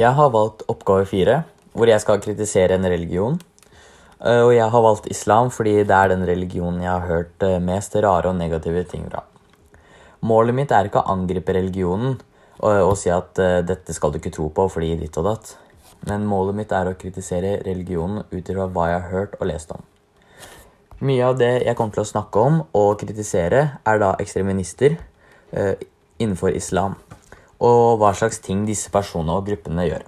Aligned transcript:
Jeg 0.00 0.16
har 0.16 0.30
valgt 0.32 0.62
oppgave 0.72 1.04
fire, 1.04 1.42
hvor 1.76 1.90
jeg 1.90 2.00
skal 2.00 2.20
kritisere 2.24 2.78
en 2.78 2.88
religion. 2.88 3.38
Eh, 4.24 4.40
Og 4.40 4.54
jeg 4.54 4.70
har 4.70 4.82
valgt 4.82 5.10
islam 5.10 5.50
fordi 5.50 5.82
det 5.84 5.96
er 5.96 6.08
den 6.08 6.24
religionen 6.26 6.80
jeg 6.80 6.90
har 6.90 7.06
hørt 7.06 7.42
eh, 7.42 7.58
mest 7.60 7.94
rare 7.96 8.28
og 8.28 8.36
negative 8.36 8.84
ting 8.84 9.04
fra. 9.10 9.24
Målet 10.22 10.54
mitt 10.54 10.72
er 10.72 10.86
ikke 10.86 11.02
å 11.02 11.12
angripe 11.12 11.52
religionen 11.52 12.16
og, 12.62 12.72
og 12.72 12.96
si 12.96 13.10
at 13.10 13.38
eh, 13.38 13.60
dette 13.66 13.92
skal 13.92 14.12
du 14.12 14.20
ikke 14.20 14.32
tro 14.32 14.48
på 14.48 14.68
fordi 14.70 14.94
ditt 14.96 15.18
og 15.18 15.26
datt. 15.28 15.56
Men 16.08 16.26
målet 16.26 16.56
mitt 16.56 16.72
er 16.72 16.88
å 16.88 16.96
kritisere 16.98 17.58
religionen 17.66 18.24
ut 18.30 18.48
ifra 18.48 18.68
hva 18.70 18.88
jeg 18.90 19.00
har 19.02 19.10
hørt 19.10 19.36
og 19.40 19.48
lest 19.50 19.74
om. 19.74 19.82
Mye 21.02 21.26
av 21.26 21.38
det 21.38 21.64
jeg 21.66 21.76
kommer 21.76 21.94
til 21.94 22.04
å 22.04 22.10
snakke 22.14 22.42
om 22.42 22.60
og 22.78 23.00
kritisere, 23.00 23.62
er 23.84 23.98
da 23.98 24.14
ekstremister 24.22 24.96
eh, 25.50 25.74
innenfor 26.22 26.54
islam. 26.54 26.94
Og 27.62 28.00
hva 28.00 28.10
slags 28.18 28.40
ting 28.42 28.64
disse 28.66 28.90
personene 28.90 29.36
og 29.38 29.46
gruppene 29.46 29.86
gjør. 29.86 30.06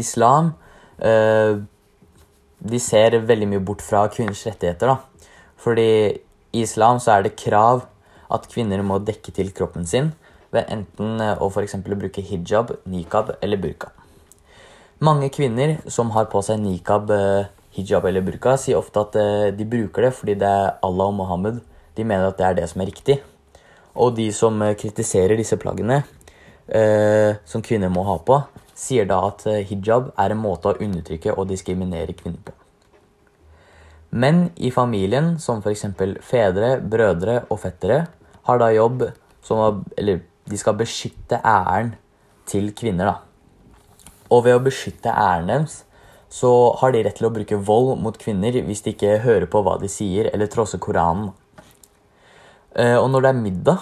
Islam 0.00 0.52
eh, 0.98 1.56
de 2.64 2.80
ser 2.80 3.18
veldig 3.28 3.48
mye 3.52 3.64
bort 3.64 3.82
fra 3.84 4.04
kvinners 4.12 4.44
rettigheter. 4.46 4.92
da. 4.92 5.30
Fordi 5.56 5.88
i 6.54 6.62
islam 6.62 7.00
så 7.00 7.16
er 7.16 7.26
det 7.26 7.36
krav 7.40 7.86
at 8.34 8.48
kvinner 8.50 8.82
må 8.82 8.98
dekke 8.98 9.32
til 9.34 9.52
kroppen 9.52 9.86
sin 9.86 10.12
ved 10.54 10.68
enten 10.70 11.20
eh, 11.20 11.36
å 11.40 11.50
f.eks. 11.50 11.76
bruke 11.84 12.22
hijab, 12.22 12.76
nikab 12.84 13.36
eller 13.40 13.60
burka. 13.60 13.92
Mange 15.04 15.28
kvinner 15.34 15.78
som 15.90 16.12
har 16.14 16.28
på 16.32 16.40
seg 16.44 16.60
nikab, 16.62 17.10
eh, 17.10 17.50
hijab 17.74 18.06
eller 18.06 18.24
burka, 18.24 18.56
sier 18.60 18.78
ofte 18.78 19.02
at 19.02 19.56
de 19.56 19.66
bruker 19.66 20.06
det 20.08 20.14
fordi 20.14 20.36
det 20.38 20.48
er 20.48 20.74
Allah 20.84 21.10
og 21.10 21.16
Mohammed. 21.22 21.62
De 21.94 22.04
mener 22.04 22.28
at 22.28 22.38
det 22.38 22.46
er 22.46 22.60
det 22.60 22.68
som 22.70 22.82
er 22.82 22.90
riktig. 22.90 23.20
Og 23.94 24.14
de 24.16 24.28
som 24.34 24.58
eh, 24.62 24.74
kritiserer 24.78 25.38
disse 25.38 25.58
plaggene 25.60 26.02
eh, 26.66 27.36
som 27.46 27.62
kvinner 27.62 27.92
må 27.92 28.04
ha 28.08 28.18
på, 28.26 28.40
sier 28.74 29.06
da 29.10 29.20
at 29.28 29.46
eh, 29.50 29.62
hijab 29.68 30.10
er 30.18 30.34
en 30.34 30.42
måte 30.42 30.72
å 30.72 30.78
undertrykke 30.82 31.36
og 31.36 31.48
diskriminere 31.52 32.16
kvinner 32.18 32.42
på. 32.42 32.54
Menn 34.14 34.48
i 34.62 34.70
familien, 34.70 35.34
som 35.42 35.62
f.eks. 35.62 35.88
fedre, 36.22 36.76
brødre 36.78 37.40
og 37.50 37.58
fettere, 37.64 38.04
har 38.46 38.60
da 38.60 38.70
jobb 38.70 39.08
som 39.44 39.82
Eller 39.98 40.22
de 40.48 40.56
skal 40.56 40.76
beskytte 40.78 41.36
æren 41.44 41.90
til 42.48 42.70
kvinner, 42.76 43.10
da. 43.10 43.16
Og 44.32 44.46
ved 44.46 44.56
å 44.56 44.62
beskytte 44.64 45.12
æren 45.12 45.50
deres, 45.50 45.82
så 46.32 46.50
har 46.80 46.94
de 46.94 47.02
rett 47.04 47.18
til 47.18 47.28
å 47.28 47.32
bruke 47.34 47.58
vold 47.60 48.00
mot 48.02 48.16
kvinner 48.18 48.56
hvis 48.66 48.82
de 48.84 48.94
ikke 48.94 49.18
hører 49.24 49.46
på 49.50 49.60
hva 49.62 49.76
de 49.82 49.90
sier, 49.90 50.30
eller 50.32 50.48
trosser 50.50 50.80
Koranen. 50.82 51.32
Eh, 52.74 52.96
Og 52.96 53.10
når 53.10 53.20
det 53.20 53.28
er 53.30 53.42
middag, 53.42 53.78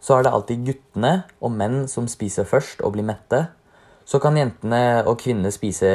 så 0.00 0.16
er 0.16 0.22
det 0.22 0.32
alltid 0.32 0.66
guttene 0.66 1.24
og 1.40 1.52
menn 1.52 1.88
som 1.88 2.08
spiser 2.08 2.44
først 2.44 2.80
og 2.80 2.94
blir 2.94 3.04
mette. 3.04 3.48
Så 4.06 4.18
kan 4.18 4.36
jentene 4.36 5.02
og 5.06 5.18
kvinnene 5.20 5.52
spise 5.52 5.90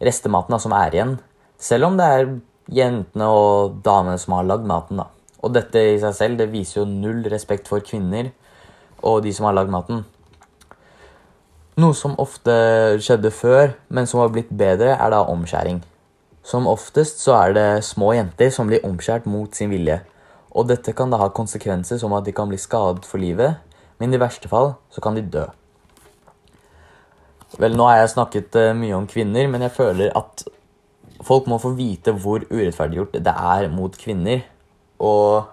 restematen 0.00 0.58
som 0.60 0.72
er 0.72 0.94
igjen. 0.94 1.18
Selv 1.58 1.88
om 1.88 1.96
det 1.96 2.06
er 2.06 2.28
jentene 2.70 3.26
og 3.32 3.80
damene 3.84 4.18
som 4.18 4.34
har 4.36 4.44
lagd 4.44 4.66
maten. 4.66 4.96
da. 4.98 5.06
Og 5.42 5.54
dette 5.54 5.78
i 5.78 5.98
seg 6.02 6.14
selv 6.14 6.38
det 6.38 6.52
viser 6.52 6.82
jo 6.82 6.86
null 6.90 7.24
respekt 7.30 7.68
for 7.68 7.80
kvinner 7.80 8.32
og 9.02 9.22
de 9.22 9.32
som 9.32 9.46
har 9.46 9.54
lagd 9.54 9.70
maten. 9.70 10.04
Noe 11.78 11.94
som 11.94 12.16
ofte 12.18 12.98
skjedde 12.98 13.30
før, 13.30 13.76
men 13.88 14.06
som 14.06 14.20
har 14.20 14.32
blitt 14.34 14.50
bedre, 14.50 14.96
er 14.98 15.10
da 15.14 15.22
omskjæring. 15.22 15.84
Som 16.42 16.66
oftest 16.66 17.20
så 17.22 17.36
er 17.38 17.52
det 17.54 17.84
små 17.86 18.12
jenter 18.16 18.50
som 18.50 18.66
blir 18.66 18.82
omskjært 18.86 19.28
mot 19.30 19.54
sin 19.54 19.70
vilje. 19.70 20.00
Og 20.56 20.68
dette 20.68 20.94
kan 20.96 21.10
da 21.12 21.20
ha 21.20 21.28
konsekvenser 21.34 22.00
som 22.00 22.14
at 22.16 22.26
de 22.26 22.34
kan 22.36 22.48
bli 22.48 22.58
skadet 22.60 23.06
for 23.08 23.20
livet, 23.20 23.58
men 23.98 24.14
i 24.14 24.20
verste 24.20 24.48
fall 24.50 24.74
så 24.94 25.02
kan 25.04 25.18
de 25.18 25.24
dø. 25.26 25.44
Vel, 27.56 27.74
nå 27.76 27.86
har 27.88 28.02
jeg 28.02 28.12
snakket 28.12 28.56
eh, 28.60 28.74
mye 28.76 28.96
om 28.96 29.06
kvinner, 29.08 29.48
men 29.48 29.64
jeg 29.64 29.72
føler 29.76 30.12
at 30.18 30.44
folk 31.24 31.48
må 31.48 31.58
få 31.60 31.72
vite 31.78 32.12
hvor 32.12 32.44
urettferdiggjort 32.50 33.16
det 33.24 33.32
er 33.32 33.68
mot 33.72 33.94
kvinner. 33.98 34.44
Og 35.00 35.48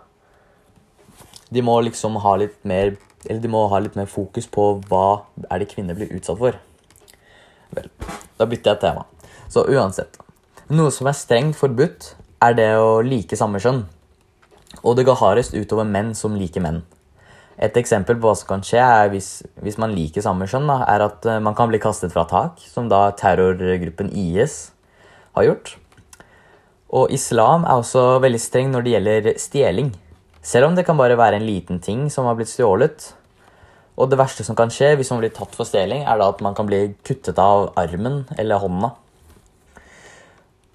de 1.54 1.64
må 1.64 1.78
liksom 1.86 2.18
ha 2.24 2.32
litt 2.42 2.58
mer 2.66 2.96
Eller 3.26 3.40
de 3.42 3.50
må 3.50 3.62
ha 3.70 3.78
litt 3.82 3.96
mer 3.98 4.06
fokus 4.10 4.46
på 4.50 4.64
hva 4.90 5.26
er 5.50 5.62
det 5.62 5.72
kvinner 5.72 5.98
blir 5.98 6.12
utsatt 6.14 6.38
for. 6.38 6.58
Vel, 7.74 7.88
da 8.38 8.46
bytter 8.46 8.76
jeg 8.76 8.82
tema. 8.84 9.08
Så 9.50 9.64
uansett. 9.66 10.20
Noe 10.70 10.92
som 10.94 11.10
er 11.10 11.18
strengt 11.18 11.58
forbudt, 11.58 12.12
er 12.46 12.54
det 12.54 12.68
å 12.78 13.00
like 13.02 13.38
samme 13.40 13.58
kjønn. 13.64 13.82
Og 14.84 14.98
det 14.98 15.06
går 15.08 15.20
hardest 15.22 15.56
utover 15.56 15.88
menn 15.88 16.14
som 16.18 16.36
liker 16.38 16.64
menn. 16.66 16.84
Et 17.56 17.78
eksempel 17.80 18.18
på 18.20 18.28
hva 18.28 18.36
som 18.36 18.50
kan 18.50 18.64
skje, 18.66 18.82
er 18.84 19.12
hvis, 19.14 19.30
hvis 19.64 19.78
man 19.80 19.94
liker 19.96 20.24
samme 20.26 20.48
kjønn, 20.52 20.68
er 20.76 21.06
at 21.06 21.28
eh, 21.30 21.40
man 21.44 21.56
kan 21.56 21.72
bli 21.72 21.80
kastet 21.80 22.12
fra 22.12 22.26
tak, 22.28 22.60
som 22.60 22.90
da 22.92 23.08
terrorgruppen 23.16 24.12
IS 24.12 24.74
har 25.38 25.48
gjort. 25.48 25.76
Og 26.96 27.14
islam 27.16 27.64
er 27.64 27.80
også 27.80 28.20
veldig 28.24 28.42
streng 28.42 28.74
når 28.74 28.84
det 28.84 28.96
gjelder 28.96 29.30
stjeling. 29.40 29.94
Selv 30.46 30.68
om 30.70 30.76
det 30.76 30.86
kan 30.86 31.00
bare 31.00 31.18
være 31.18 31.40
en 31.40 31.48
liten 31.48 31.80
ting 31.82 32.06
som 32.12 32.28
har 32.28 32.36
blitt 32.38 32.52
stjålet. 32.52 33.08
Og 33.96 34.12
det 34.12 34.20
verste 34.20 34.44
som 34.44 34.58
kan 34.60 34.72
skje 34.72 34.92
hvis 35.00 35.10
man 35.14 35.24
blir 35.24 35.34
tatt 35.34 35.56
for 35.56 35.68
stjeling, 35.68 36.04
er 36.04 36.20
da 36.20 36.28
at 36.30 36.44
man 36.44 36.56
kan 36.58 36.68
bli 36.68 36.90
kuttet 37.08 37.40
av 37.42 37.72
armen 37.80 38.26
eller 38.38 38.62
hånda. 38.62 38.92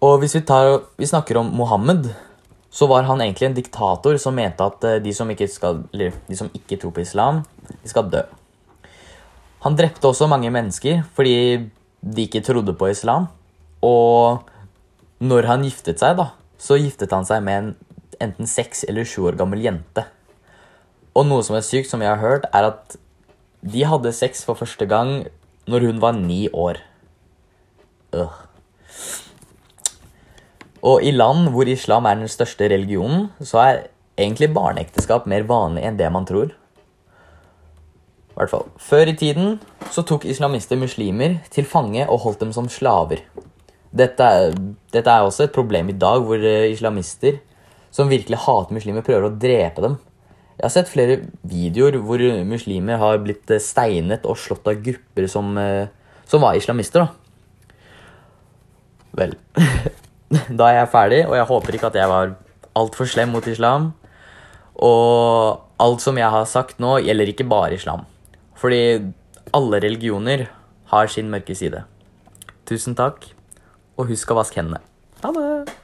Og 0.00 0.16
hvis 0.22 0.34
vi, 0.38 0.42
tar, 0.48 0.80
vi 0.96 1.08
snakker 1.08 1.36
om 1.36 1.52
Mohammed, 1.52 2.08
så 2.70 2.86
var 2.86 3.08
han 3.08 3.20
egentlig 3.20 3.48
en 3.48 3.56
diktator 3.56 4.19
som 4.22 4.36
mente 4.38 4.64
at 4.64 4.84
eh, 4.86 5.00
de 5.03 5.14
som 5.14 5.31
ikke, 5.31 5.48
skal, 5.50 5.82
de 5.92 6.38
som 6.38 6.50
ikke 6.54 6.78
tror 6.78 6.94
på 6.94 7.03
islam, 7.03 7.42
de 7.70 7.91
skal 7.91 8.10
dø. 8.12 8.22
Han 9.66 9.76
drepte 9.76 10.08
også 10.08 10.31
mange 10.31 10.50
mennesker 10.54 11.03
fordi 11.16 11.66
de 12.00 12.25
ikke 12.25 12.44
trodde 12.47 12.72
på 12.78 12.92
islam. 12.92 13.28
Og 13.84 14.47
når 15.20 15.48
han 15.50 15.66
giftet 15.66 16.00
seg, 16.00 16.16
da, 16.16 16.30
så 16.60 16.78
giftet 16.80 17.12
han 17.12 17.26
seg 17.28 17.42
med 17.44 17.59
en 17.59 17.72
enten 18.20 18.48
seks 18.48 18.84
eller 18.88 19.09
sju 19.09 19.25
år 19.30 19.38
gammel 19.41 19.62
jente. 19.64 20.04
Og 21.16 21.26
noe 21.26 21.44
som 21.44 21.56
er 21.56 21.64
sykt, 21.66 21.91
som 21.91 22.03
jeg 22.04 22.12
har 22.12 22.20
hørt, 22.20 22.47
er 22.53 22.69
at 22.70 22.97
de 23.60 23.84
hadde 23.84 24.12
sex 24.16 24.44
for 24.47 24.59
første 24.60 24.86
gang 24.88 25.25
når 25.70 25.88
hun 25.88 26.00
var 26.03 26.16
ni 26.16 26.47
år. 26.53 26.80
Øh. 28.14 28.49
Og 30.86 31.04
i 31.04 31.12
land 31.12 31.50
hvor 31.52 31.68
islam 31.68 32.06
er 32.08 32.16
den 32.20 32.30
største 32.30 32.68
religionen, 32.72 33.28
så 33.41 33.60
er 33.64 33.82
egentlig 34.20 34.52
barneekteskap 34.54 35.26
mer 35.28 35.44
vanlig 35.48 35.84
enn 35.84 35.98
det 36.00 36.08
man 36.12 36.26
tror. 36.28 36.54
I 38.30 38.38
hvert 38.41 38.52
fall. 38.52 38.66
Før 38.80 39.10
i 39.10 39.16
tiden 39.18 39.58
så 39.92 40.04
tok 40.06 40.24
islamister 40.24 40.78
muslimer 40.80 41.41
til 41.52 41.68
fange 41.68 42.06
og 42.08 42.22
holdt 42.24 42.46
dem 42.46 42.52
som 42.56 42.70
slaver. 42.72 43.24
Dette 43.91 44.28
dette 44.94 45.10
er 45.10 45.26
også 45.26 45.46
et 45.46 45.54
problem 45.54 45.91
i 45.91 45.98
dag, 45.98 46.22
hvor 46.24 46.38
eh, 46.38 46.70
islamister 46.72 47.41
som 47.91 48.10
virkelig 48.10 48.38
hater 48.38 48.76
muslimer, 48.76 49.02
prøver 49.02 49.26
å 49.26 49.34
drepe 49.34 49.82
dem. 49.82 49.97
Jeg 50.60 50.66
har 50.66 50.72
sett 50.74 50.91
flere 50.92 51.16
videoer 51.48 51.97
hvor 52.04 52.22
muslimer 52.47 53.00
har 53.00 53.18
blitt 53.24 53.50
eh, 53.50 53.62
steinet 53.62 54.26
og 54.28 54.38
slått 54.38 54.68
av 54.70 54.82
grupper 54.84 55.26
som, 55.30 55.56
eh, 55.58 55.88
som 56.28 56.44
var 56.44 56.58
islamister. 56.58 57.06
da. 57.06 57.08
Vel 59.20 59.34
Da 60.58 60.70
er 60.70 60.80
jeg 60.80 60.92
ferdig, 60.92 61.24
og 61.26 61.34
jeg 61.38 61.48
håper 61.48 61.76
ikke 61.76 61.91
at 61.91 61.98
jeg 61.98 62.10
var 62.10 62.34
altfor 62.78 63.08
slem 63.10 63.34
mot 63.34 63.46
islam. 63.50 63.91
Og 64.80 65.60
alt 65.82 66.04
som 66.04 66.18
jeg 66.20 66.30
har 66.30 66.46
sagt 66.48 66.80
nå, 66.82 66.98
gjelder 67.04 67.32
ikke 67.32 67.48
bare 67.50 67.74
islam. 67.76 68.06
Fordi 68.60 69.10
alle 69.56 69.82
religioner 69.82 70.46
har 70.92 71.10
sin 71.10 71.30
mørke 71.32 71.56
side. 71.58 71.84
Tusen 72.68 72.94
takk, 72.98 73.26
og 73.98 74.10
husk 74.12 74.30
å 74.30 74.38
vaske 74.38 74.62
hendene. 74.62 74.82
Ha 75.24 75.34
det! 75.34 75.79